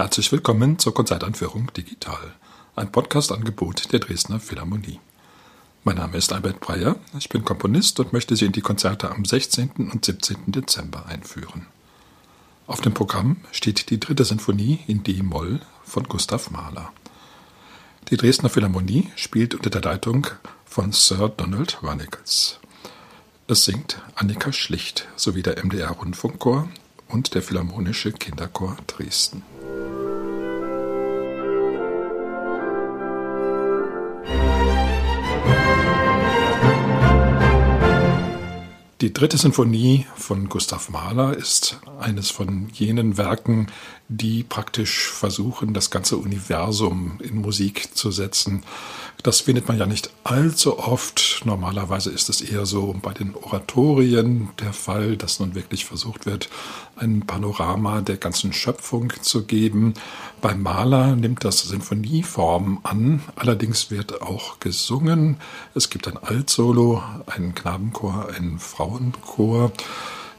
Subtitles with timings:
[0.00, 2.32] Herzlich willkommen zur Konzertanführung Digital,
[2.74, 4.98] ein Podcast-Angebot der Dresdner Philharmonie.
[5.84, 9.26] Mein Name ist Albert Breyer, ich bin Komponist und möchte Sie in die Konzerte am
[9.26, 9.90] 16.
[9.92, 10.36] und 17.
[10.46, 11.66] Dezember einführen.
[12.66, 16.90] Auf dem Programm steht die dritte Sinfonie in D-Moll von Gustav Mahler.
[18.08, 20.28] Die Dresdner Philharmonie spielt unter der Leitung
[20.64, 22.58] von Sir Donald Runnicles.
[23.48, 26.70] Es singt Annika Schlicht sowie der MDR Rundfunkchor
[27.08, 29.42] und der Philharmonische Kinderchor Dresden.
[39.00, 43.68] Die dritte Sinfonie von Gustav Mahler ist eines von jenen Werken,
[44.08, 48.62] die praktisch versuchen, das ganze Universum in Musik zu setzen.
[49.22, 51.42] Das findet man ja nicht allzu oft.
[51.44, 56.48] Normalerweise ist es eher so bei den Oratorien der Fall, dass nun wirklich versucht wird,
[56.96, 59.94] ein Panorama der ganzen Schöpfung zu geben.
[60.40, 65.36] Beim Maler nimmt das Sinfonieform an, allerdings wird auch gesungen.
[65.74, 68.58] Es gibt ein Altsolo, einen Knabenchor, einen
[68.90, 69.72] Frauenchor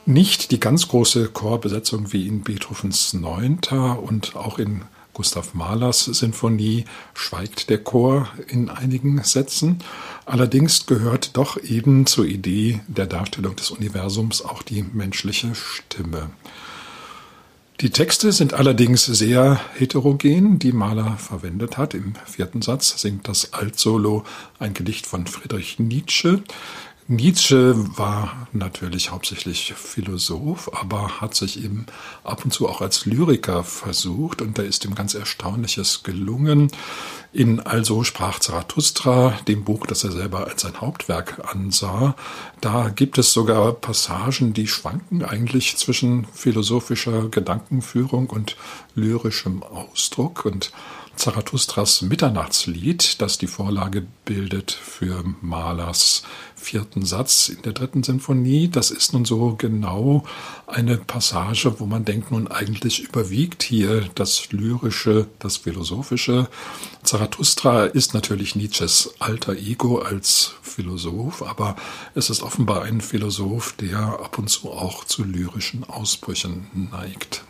[0.06, 4.82] nicht die ganz große Chorbesetzung wie in Beethovens Neunter und auch in
[5.14, 9.80] Gustav Mahlers Sinfonie schweigt der Chor in einigen Sätzen.
[10.26, 16.30] Allerdings gehört doch eben zur Idee der Darstellung des Universums auch die menschliche Stimme.
[17.82, 21.96] Die Texte sind allerdings sehr heterogen, die Mahler verwendet hat.
[21.96, 24.24] Im vierten Satz singt das Altsolo
[24.60, 26.44] ein Gedicht von Friedrich Nietzsche.
[27.12, 31.86] Nietzsche war natürlich hauptsächlich Philosoph, aber hat sich eben
[32.23, 36.72] ab und zu auch als Lyriker versucht und da ist ihm ganz Erstaunliches gelungen.
[37.34, 42.16] In Also sprach Zarathustra, dem Buch, das er selber als sein Hauptwerk ansah,
[42.62, 48.56] da gibt es sogar Passagen, die schwanken eigentlich zwischen philosophischer Gedankenführung und
[48.95, 50.72] lyrischem Ausdruck und
[51.22, 56.23] Zarathustras Mitternachtslied, das die Vorlage bildet für Mahlers
[56.55, 58.70] vierten Satz in der dritten Sinfonie.
[58.70, 60.23] Das ist nun so genau
[60.65, 66.49] eine Passage, wo man denkt, nun eigentlich überwiegt hier das Lyrische, das Philosophische.
[67.04, 71.76] Zarathustra ist natürlich Nietzsches alter Ego als Philosoph, aber
[72.15, 77.43] es ist offenbar ein Philosoph, der ab und zu auch zu lyrischen Ausbrüchen neigt.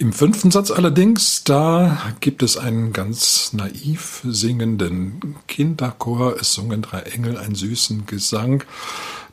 [0.00, 6.36] Im fünften Satz allerdings, da gibt es einen ganz naiv singenden Kinderchor.
[6.40, 8.64] Es sungen drei Engel einen süßen Gesang.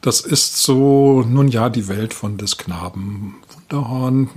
[0.01, 4.29] Das ist so, nun ja, die Welt von des Knaben Wunderhorn.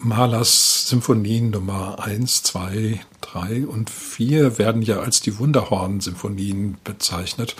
[0.00, 3.00] Mahlers Symphonien Nummer 1, 2,
[3.32, 7.54] 3 und 4 werden ja als die Wunderhorn-Symphonien bezeichnet,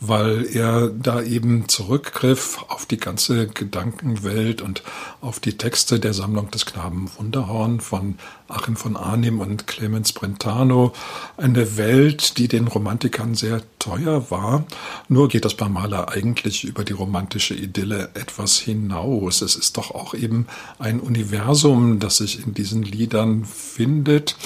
[0.00, 4.82] weil er da eben zurückgriff auf die ganze Gedankenwelt und
[5.20, 8.16] auf die Texte der Sammlung des Knaben Wunderhorn von
[8.48, 10.92] Achim von Arnim und Clemens Brentano.
[11.38, 14.64] Eine Welt, die den Romantikern sehr teuer war.
[15.08, 19.40] Nur geht das bei Mahler eigentlich über die romantische Idylle etwas hinaus.
[19.40, 20.46] Es ist doch auch eben
[20.78, 24.36] ein Universum, das sich in diesen Liedern findet.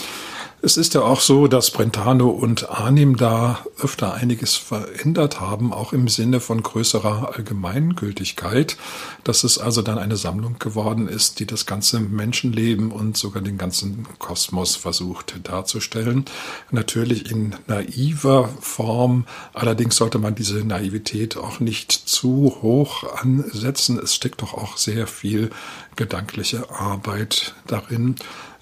[0.60, 5.92] Es ist ja auch so, dass Brentano und Arnim da öfter einiges verändert haben, auch
[5.92, 8.76] im Sinne von größerer Allgemeingültigkeit,
[9.22, 13.56] dass es also dann eine Sammlung geworden ist, die das ganze Menschenleben und sogar den
[13.56, 16.24] ganzen Kosmos versucht darzustellen.
[16.72, 23.96] Natürlich in naiver Form, allerdings sollte man diese Naivität auch nicht zu hoch ansetzen.
[24.02, 25.50] Es steckt doch auch sehr viel
[25.94, 28.16] gedankliche Arbeit darin.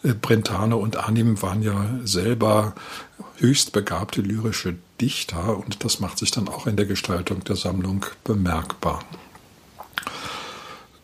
[0.07, 2.75] Äh, Brentano und Arnim waren ja selber
[3.39, 8.07] höchst begabte lyrische Dichter und das macht sich dann auch in der Gestaltung der Sammlung
[8.25, 9.01] bemerkbar.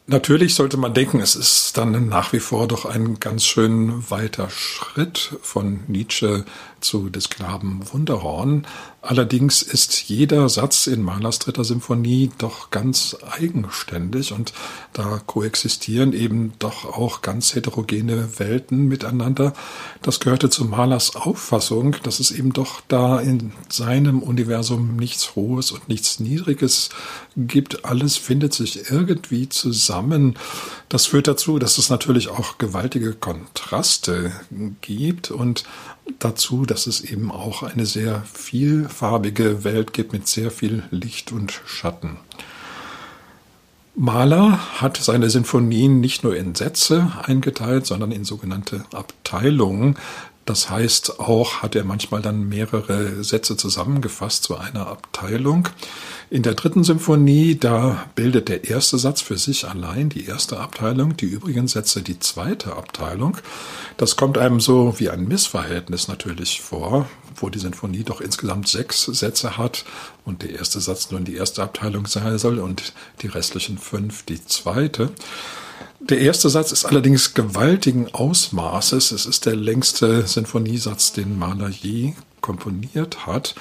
[0.07, 4.51] Natürlich sollte man denken, es ist dann nach wie vor doch ein ganz schön weiter
[4.51, 6.45] Schritt von Nietzsche
[6.81, 8.67] zu des Knaben Wunderhorn.
[9.05, 14.53] Allerdings ist jeder Satz in Mahlers dritter Symphonie doch ganz eigenständig und
[14.93, 19.55] da koexistieren eben doch auch ganz heterogene Welten miteinander.
[20.03, 25.73] Das gehörte zu Mahlers Auffassung, dass es eben doch da in seinem Universum nichts Hohes
[25.73, 26.91] und nichts Niedriges
[27.37, 27.85] gibt.
[27.85, 30.39] Alles findet sich irgendwie zusammen.
[30.93, 34.31] Das führt dazu, dass es natürlich auch gewaltige Kontraste
[34.83, 35.65] gibt und
[36.19, 41.63] dazu, dass es eben auch eine sehr vielfarbige Welt gibt mit sehr viel Licht und
[41.65, 42.19] Schatten.
[43.95, 49.97] Mahler hat seine Sinfonien nicht nur in Sätze eingeteilt, sondern in sogenannte Abteilungen.
[50.45, 55.69] Das heißt auch, hat er manchmal dann mehrere Sätze zusammengefasst zu einer Abteilung.
[56.31, 61.17] In der dritten Symphonie, da bildet der erste Satz für sich allein die erste Abteilung,
[61.17, 63.37] die übrigen Sätze die zweite Abteilung.
[63.99, 69.05] Das kommt einem so wie ein Missverhältnis natürlich vor, wo die Sinfonie doch insgesamt sechs
[69.05, 69.85] Sätze hat
[70.25, 74.25] und der erste Satz nur in die erste Abteilung sein soll und die restlichen fünf
[74.25, 75.11] die zweite.
[76.01, 79.13] Der erste Satz ist allerdings gewaltigen Ausmaßes.
[79.13, 83.55] Es ist der längste Sinfoniesatz, den Mahler je komponiert hat.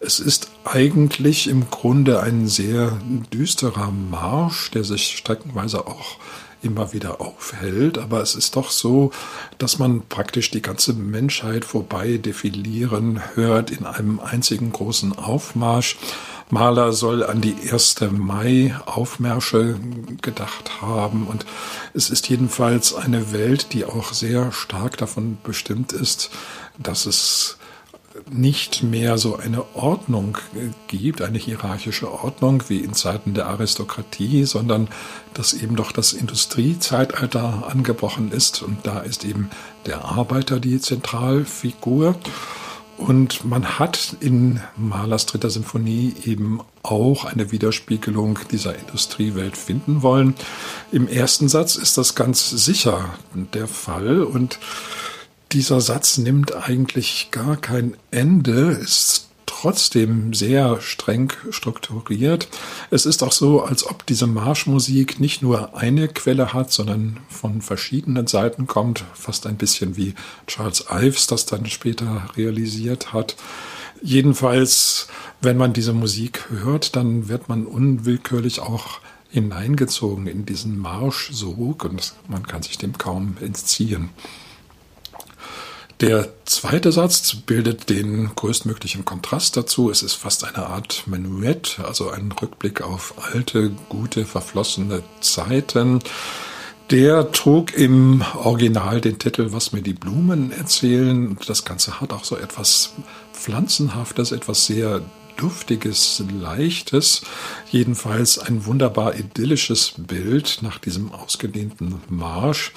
[0.00, 2.98] Es ist eigentlich im Grunde ein sehr
[3.32, 6.18] düsterer Marsch, der sich streckenweise auch
[6.64, 9.12] immer wieder aufhält, aber es ist doch so,
[9.58, 15.96] dass man praktisch die ganze Menschheit vorbei defilieren hört in einem einzigen großen Aufmarsch.
[16.50, 17.96] Mahler soll an die 1.
[18.10, 19.78] Mai-Aufmärsche
[20.22, 21.46] gedacht haben und
[21.94, 26.30] es ist jedenfalls eine Welt, die auch sehr stark davon bestimmt ist,
[26.78, 27.58] dass es
[28.30, 30.38] nicht mehr so eine Ordnung
[30.86, 34.88] gibt, eine hierarchische Ordnung wie in Zeiten der Aristokratie, sondern
[35.34, 39.50] dass eben doch das Industriezeitalter angebrochen ist und da ist eben
[39.86, 42.14] der Arbeiter die Zentralfigur.
[42.96, 50.34] Und man hat in Mahlers dritter Symphonie eben auch eine Widerspiegelung dieser Industriewelt finden wollen.
[50.92, 53.14] Im ersten Satz ist das ganz sicher
[53.52, 54.58] der Fall und
[55.52, 59.23] dieser Satz nimmt eigentlich gar kein Ende, ist
[59.64, 62.48] trotzdem sehr streng strukturiert.
[62.90, 67.62] Es ist auch so, als ob diese Marschmusik nicht nur eine Quelle hat, sondern von
[67.62, 70.12] verschiedenen Seiten kommt, fast ein bisschen wie
[70.46, 73.36] Charles Ives das dann später realisiert hat.
[74.02, 75.08] Jedenfalls,
[75.40, 79.00] wenn man diese Musik hört, dann wird man unwillkürlich auch
[79.30, 84.10] hineingezogen in diesen Marschsog und man kann sich dem kaum entziehen.
[86.00, 89.90] Der zweite Satz bildet den größtmöglichen Kontrast dazu.
[89.90, 96.00] Es ist fast eine Art Menuett, also ein Rückblick auf alte, gute, verflossene Zeiten.
[96.90, 101.38] Der trug im Original den Titel Was mir die Blumen erzählen.
[101.46, 102.92] Das Ganze hat auch so etwas
[103.32, 105.00] Pflanzenhaftes, etwas sehr
[105.36, 107.22] Duftiges, Leichtes.
[107.70, 112.72] Jedenfalls ein wunderbar idyllisches Bild nach diesem ausgedehnten Marsch.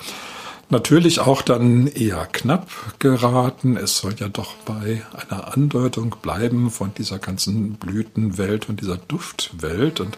[0.70, 2.70] Natürlich auch dann eher knapp
[3.00, 3.78] geraten.
[3.78, 10.02] Es soll ja doch bei einer Andeutung bleiben von dieser ganzen Blütenwelt und dieser Duftwelt.
[10.02, 10.18] Und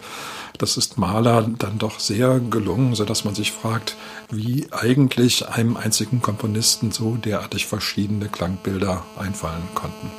[0.58, 3.96] das ist Maler dann doch sehr gelungen, so dass man sich fragt,
[4.28, 10.10] wie eigentlich einem einzigen Komponisten so derartig verschiedene Klangbilder einfallen konnten.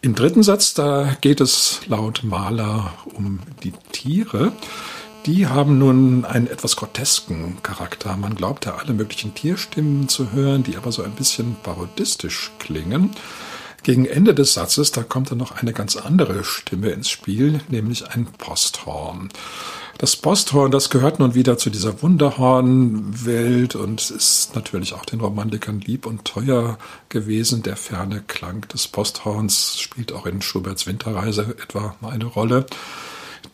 [0.00, 4.52] Im dritten Satz, da geht es laut Maler um die Tiere.
[5.26, 8.14] Die haben nun einen etwas grotesken Charakter.
[8.18, 13.10] Man glaubt ja alle möglichen Tierstimmen zu hören, die aber so ein bisschen parodistisch klingen.
[13.82, 18.06] Gegen Ende des Satzes, da kommt dann noch eine ganz andere Stimme ins Spiel, nämlich
[18.10, 19.30] ein Posthorn.
[19.96, 25.80] Das Posthorn, das gehört nun wieder zu dieser Wunderhornwelt und ist natürlich auch den Romantikern
[25.80, 26.76] lieb und teuer
[27.08, 27.62] gewesen.
[27.62, 32.66] Der ferne Klang des Posthorns spielt auch in Schuberts Winterreise etwa eine Rolle.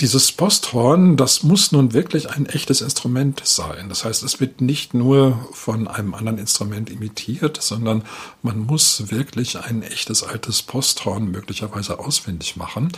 [0.01, 3.91] Dieses Posthorn, das muss nun wirklich ein echtes Instrument sein.
[3.91, 8.05] Das heißt, es wird nicht nur von einem anderen Instrument imitiert, sondern
[8.43, 12.93] man muss wirklich ein echtes altes Posthorn möglicherweise auswendig machen,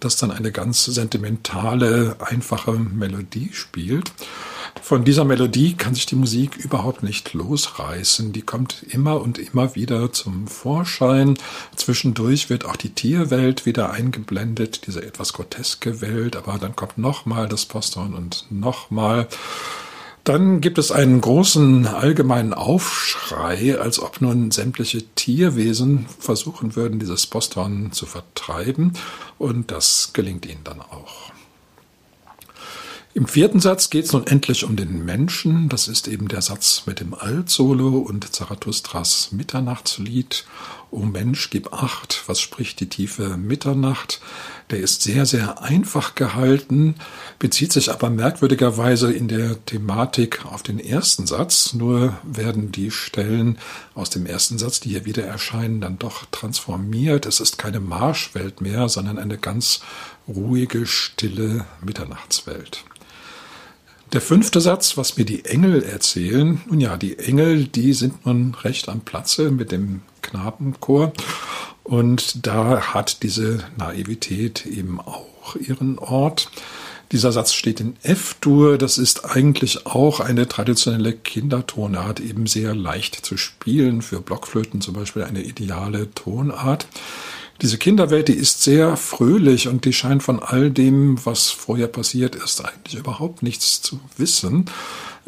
[0.00, 4.10] das dann eine ganz sentimentale, einfache Melodie spielt.
[4.82, 8.32] Von dieser Melodie kann sich die Musik überhaupt nicht losreißen.
[8.32, 11.36] Die kommt immer und immer wieder zum Vorschein.
[11.74, 17.48] Zwischendurch wird auch die Tierwelt wieder eingeblendet, diese etwas groteske Welt, aber dann kommt nochmal
[17.48, 19.26] das Posthorn und nochmal.
[20.26, 27.26] Dann gibt es einen großen allgemeinen Aufschrei, als ob nun sämtliche Tierwesen versuchen würden, dieses
[27.26, 28.94] Posthorn zu vertreiben.
[29.38, 31.30] Und das gelingt ihnen dann auch.
[33.16, 35.70] Im vierten Satz geht es nun endlich um den Menschen.
[35.70, 40.44] Das ist eben der Satz mit dem Altsolo und Zarathustras Mitternachtslied.
[40.90, 44.20] O Mensch, gib acht, was spricht die tiefe Mitternacht?
[44.68, 46.96] Der ist sehr, sehr einfach gehalten,
[47.38, 51.72] bezieht sich aber merkwürdigerweise in der Thematik auf den ersten Satz.
[51.72, 53.56] Nur werden die Stellen
[53.94, 57.24] aus dem ersten Satz, die hier wieder erscheinen, dann doch transformiert.
[57.24, 59.80] Es ist keine Marschwelt mehr, sondern eine ganz
[60.28, 62.84] ruhige, stille Mitternachtswelt.
[64.12, 68.54] Der fünfte Satz, was mir die Engel erzählen, nun ja, die Engel, die sind nun
[68.54, 71.12] recht am Platze mit dem Knabenchor
[71.82, 76.50] und da hat diese Naivität eben auch ihren Ort.
[77.12, 78.78] Dieser Satz steht in F-Dur.
[78.78, 84.02] Das ist eigentlich auch eine traditionelle Kindertonart, eben sehr leicht zu spielen.
[84.02, 86.88] Für Blockflöten zum Beispiel eine ideale Tonart.
[87.62, 92.34] Diese Kinderwelt, die ist sehr fröhlich und die scheint von all dem, was vorher passiert
[92.34, 94.66] ist, eigentlich überhaupt nichts zu wissen.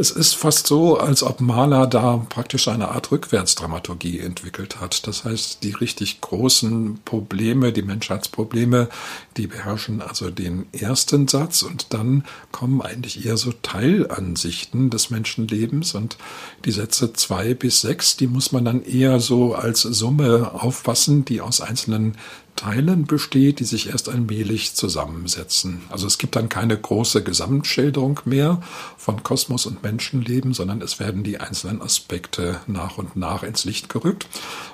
[0.01, 5.09] Es ist fast so, als ob Mahler da praktisch eine Art Rückwärtsdramaturgie entwickelt hat.
[5.09, 8.91] Das heißt, die richtig großen Probleme, die Menschheitsprobleme,
[9.37, 15.97] die beherrschen also den ersten Satz und dann kommen eigentlich eher so Teilansichten des Menschenlebens
[15.97, 16.17] und
[16.65, 21.41] die Sätze zwei bis sechs, die muss man dann eher so als Summe aufpassen, die
[21.41, 22.17] aus einzelnen
[22.59, 25.83] Teilen besteht, die sich erst allmählich zusammensetzen.
[25.91, 28.61] Also es gibt dann keine große Gesamtschilderung mehr
[28.97, 33.89] von Kosmos und Menschenleben, sondern es werden die einzelnen Aspekte nach und nach ins Licht
[33.89, 34.27] gerückt.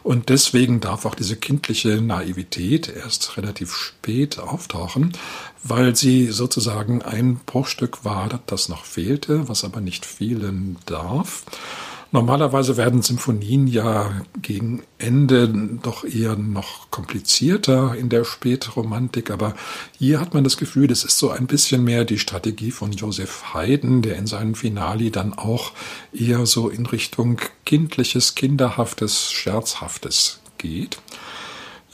[0.03, 5.13] Und deswegen darf auch diese kindliche Naivität erst relativ spät auftauchen,
[5.63, 11.45] weil sie sozusagen ein Bruchstück war, das noch fehlte, was aber nicht fehlen darf.
[12.15, 15.49] Normalerweise werden Symphonien ja gegen Ende
[15.83, 19.57] doch eher noch komplizierter in der Spätromantik, aber
[19.99, 23.53] hier hat man das Gefühl, das ist so ein bisschen mehr die Strategie von Joseph
[23.53, 25.73] Haydn, der in seinen Finali dann auch
[26.13, 30.99] eher so in Richtung kindliches, kinderhaftes, scherzhaftes geht.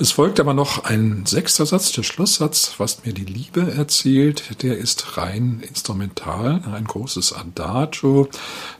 [0.00, 4.62] Es folgt aber noch ein sechster Satz, der Schlusssatz, was mir die Liebe erzählt.
[4.62, 8.26] Der ist rein instrumental, ein großes Adagio.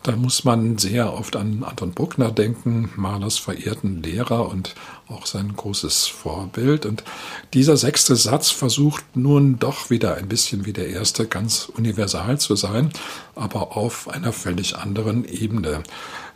[0.03, 4.75] Da muss man sehr oft an Anton Bruckner denken, Mahlers verehrten Lehrer und
[5.09, 6.87] auch sein großes Vorbild.
[6.87, 7.05] Und
[7.53, 12.57] dieser sechste Satz versucht nun doch wieder ein bisschen wie der erste ganz universal zu
[12.57, 12.93] sein,
[13.35, 15.83] aber auf einer völlig anderen Ebene.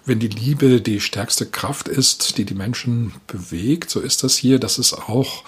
[0.06, 4.58] Wenn die Liebe die stärkste Kraft ist, die die Menschen bewegt, so ist das hier,
[4.58, 5.44] dass es auch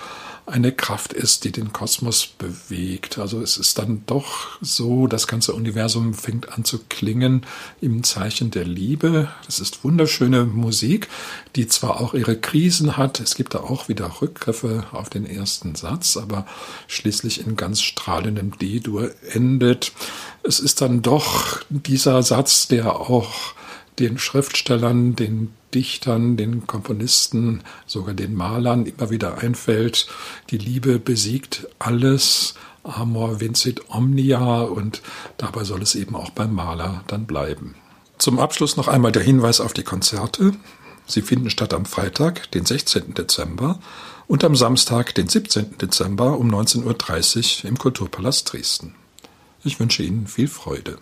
[0.46, 3.18] eine Kraft ist, die den Kosmos bewegt.
[3.18, 7.44] Also es ist dann doch so, das ganze Universum fängt an zu klingen
[7.80, 9.28] im Zeichen der Liebe.
[9.44, 11.08] Das ist wunderschöne Musik,
[11.56, 15.74] die zwar auch ihre Krisen hat, es gibt da auch wieder Rückgriffe auf den ersten
[15.74, 16.46] Satz, aber
[16.86, 19.92] schließlich in ganz strahlendem D-Dur endet.
[20.44, 23.56] Es ist dann doch dieser Satz, der auch
[23.98, 30.06] den Schriftstellern, den Dichtern, den Komponisten, sogar den Malern immer wieder einfällt,
[30.50, 35.02] die Liebe besiegt alles, Amor vincit omnia und
[35.38, 37.74] dabei soll es eben auch beim Maler dann bleiben.
[38.18, 40.52] Zum Abschluss noch einmal der Hinweis auf die Konzerte.
[41.06, 43.14] Sie finden statt am Freitag, den 16.
[43.14, 43.78] Dezember
[44.26, 45.78] und am Samstag, den 17.
[45.78, 48.94] Dezember um 19.30 Uhr im Kulturpalast Dresden.
[49.62, 50.98] Ich wünsche Ihnen viel Freude.